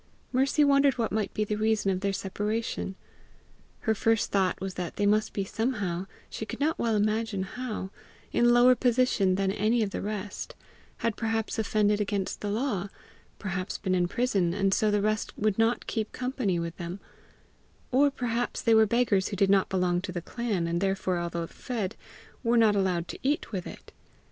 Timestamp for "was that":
4.59-4.95